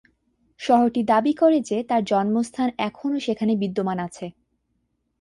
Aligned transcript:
শহরটি 0.59 1.01
দাবি 1.03 1.33
করে 1.33 1.57
যে 1.61 1.77
তার 1.83 2.01
জন্মস্থান 2.03 2.69
এখনও 2.79 3.19
সেখানে 3.19 3.53
বিদ্যমান 3.55 3.97
আছে। 4.07 4.25